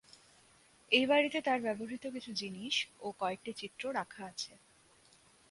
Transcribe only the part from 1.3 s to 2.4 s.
তাঁর ব্যবহৃত কিছু